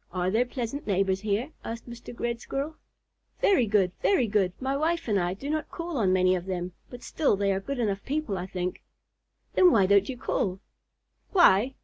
[0.12, 2.18] '""Are there pleasant neighbors here?" asked Mr.
[2.18, 2.74] Red Squirrel.
[3.40, 4.52] "Very good, very good.
[4.60, 7.60] My wife and I do not call on many of them, but still they are
[7.60, 8.82] good enough people, I think."
[9.54, 10.58] "Then why don't you call?"
[11.30, 11.76] "Why?